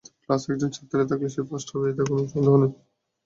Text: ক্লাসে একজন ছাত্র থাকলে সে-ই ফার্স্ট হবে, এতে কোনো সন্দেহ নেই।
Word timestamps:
ক্লাসে 0.23 0.47
একজন 0.53 0.69
ছাত্র 0.75 0.97
থাকলে 1.09 1.27
সে-ই 1.29 1.47
ফার্স্ট 1.49 1.69
হবে, 1.73 1.87
এতে 1.91 2.03
কোনো 2.09 2.21
সন্দেহ 2.33 2.53
নেই। 2.61 2.71